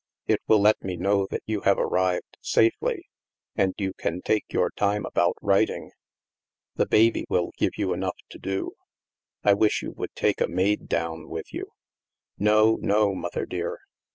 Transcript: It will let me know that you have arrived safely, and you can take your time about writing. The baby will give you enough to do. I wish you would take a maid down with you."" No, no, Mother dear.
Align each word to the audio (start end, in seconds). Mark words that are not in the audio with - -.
It 0.25 0.41
will 0.47 0.59
let 0.59 0.83
me 0.83 0.97
know 0.97 1.27
that 1.29 1.43
you 1.45 1.61
have 1.61 1.77
arrived 1.77 2.35
safely, 2.41 3.07
and 3.55 3.75
you 3.77 3.93
can 3.93 4.23
take 4.23 4.51
your 4.51 4.71
time 4.71 5.05
about 5.05 5.37
writing. 5.43 5.91
The 6.75 6.87
baby 6.87 7.25
will 7.29 7.51
give 7.55 7.77
you 7.77 7.93
enough 7.93 8.17
to 8.31 8.39
do. 8.39 8.71
I 9.43 9.53
wish 9.53 9.83
you 9.83 9.91
would 9.91 10.15
take 10.15 10.41
a 10.41 10.47
maid 10.47 10.87
down 10.87 11.29
with 11.29 11.53
you."" 11.53 11.73
No, 12.39 12.79
no, 12.81 13.13
Mother 13.13 13.45
dear. 13.45 13.77